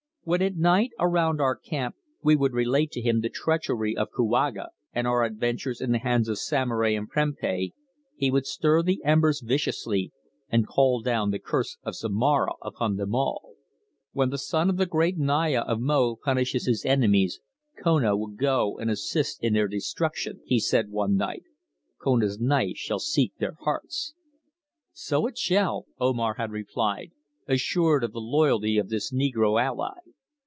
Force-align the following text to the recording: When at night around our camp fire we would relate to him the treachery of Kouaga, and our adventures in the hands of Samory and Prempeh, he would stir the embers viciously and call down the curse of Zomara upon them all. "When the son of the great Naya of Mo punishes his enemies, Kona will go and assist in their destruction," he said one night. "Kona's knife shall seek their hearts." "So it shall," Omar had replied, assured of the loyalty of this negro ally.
When 0.23 0.43
at 0.43 0.55
night 0.55 0.91
around 0.99 1.41
our 1.41 1.55
camp 1.55 1.95
fire 1.95 2.19
we 2.21 2.35
would 2.35 2.53
relate 2.53 2.91
to 2.91 3.01
him 3.01 3.21
the 3.21 3.27
treachery 3.29 3.97
of 3.97 4.11
Kouaga, 4.11 4.67
and 4.93 5.07
our 5.07 5.23
adventures 5.23 5.81
in 5.81 5.93
the 5.93 5.97
hands 5.97 6.29
of 6.29 6.37
Samory 6.37 6.93
and 6.93 7.09
Prempeh, 7.09 7.71
he 8.15 8.29
would 8.29 8.45
stir 8.45 8.83
the 8.83 9.01
embers 9.03 9.41
viciously 9.41 10.11
and 10.47 10.67
call 10.67 11.01
down 11.01 11.31
the 11.31 11.39
curse 11.39 11.79
of 11.81 11.95
Zomara 11.95 12.51
upon 12.61 12.97
them 12.97 13.15
all. 13.15 13.55
"When 14.11 14.29
the 14.29 14.37
son 14.37 14.69
of 14.69 14.77
the 14.77 14.85
great 14.85 15.17
Naya 15.17 15.61
of 15.61 15.79
Mo 15.81 16.17
punishes 16.23 16.67
his 16.67 16.85
enemies, 16.85 17.39
Kona 17.83 18.15
will 18.15 18.27
go 18.27 18.77
and 18.77 18.91
assist 18.91 19.43
in 19.43 19.53
their 19.53 19.67
destruction," 19.67 20.41
he 20.45 20.59
said 20.59 20.91
one 20.91 21.15
night. 21.15 21.45
"Kona's 21.99 22.39
knife 22.39 22.77
shall 22.77 22.99
seek 22.99 23.33
their 23.39 23.55
hearts." 23.61 24.13
"So 24.93 25.25
it 25.25 25.39
shall," 25.39 25.87
Omar 25.99 26.35
had 26.35 26.51
replied, 26.51 27.09
assured 27.47 28.03
of 28.03 28.13
the 28.13 28.21
loyalty 28.21 28.77
of 28.77 28.89
this 28.89 29.11
negro 29.11 29.59
ally. 29.59 29.95